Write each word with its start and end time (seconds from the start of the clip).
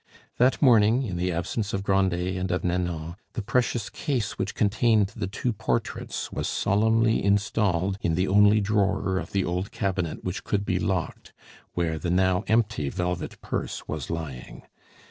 That 0.39 0.59
morning, 0.63 1.03
in 1.03 1.15
the 1.15 1.31
absence 1.31 1.73
of 1.75 1.83
Grandet 1.83 2.35
and 2.35 2.49
of 2.49 2.63
Nanon, 2.63 3.17
the 3.33 3.43
precious 3.43 3.87
case 3.87 4.35
which 4.39 4.55
contained 4.55 5.13
the 5.15 5.27
two 5.27 5.53
portraits 5.53 6.31
was 6.31 6.47
solemnly 6.47 7.23
installed 7.23 7.99
in 8.01 8.15
the 8.15 8.27
only 8.27 8.61
drawer 8.61 9.19
of 9.19 9.31
the 9.31 9.45
old 9.45 9.69
cabinet 9.69 10.23
which 10.23 10.43
could 10.43 10.65
be 10.65 10.79
locked, 10.79 11.33
where 11.73 11.99
the 11.99 12.09
now 12.09 12.43
empty 12.47 12.89
velvet 12.89 13.39
purse 13.41 13.87
was 13.87 14.09
lying. 14.09 14.63